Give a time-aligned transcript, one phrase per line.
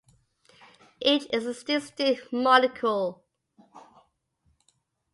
[0.99, 3.23] Each is a distinct molecule.